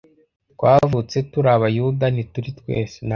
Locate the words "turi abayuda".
1.31-2.05